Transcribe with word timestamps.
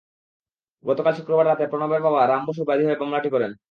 গতকাল 0.85 1.13
শুক্রবার 1.13 1.45
রাতে 1.47 1.63
প্রণবের 1.67 2.01
বাবা 2.01 2.19
রাম 2.23 2.41
বসু 2.47 2.61
বাদী 2.69 2.83
হয়ে 2.85 2.99
মামলাটি 3.01 3.29
করেন। 3.29 3.51